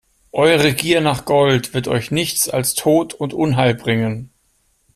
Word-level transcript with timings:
Eure 0.31 0.73
Gier 0.73 0.99
nach 0.99 1.25
Gold 1.25 1.75
wird 1.75 1.87
euch 1.87 2.09
nichts 2.09 2.49
als 2.49 2.73
Tod 2.73 3.13
und 3.13 3.35
Unheil 3.35 3.75
bringen! 3.75 4.31